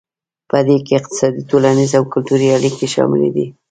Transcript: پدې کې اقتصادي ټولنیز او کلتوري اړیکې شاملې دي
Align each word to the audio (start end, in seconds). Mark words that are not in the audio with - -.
پدې 0.49 0.77
کې 0.85 0.93
اقتصادي 0.99 1.41
ټولنیز 1.49 1.91
او 1.99 2.03
کلتوري 2.13 2.47
اړیکې 2.57 2.87
شاملې 2.93 3.29
دي 3.35 3.45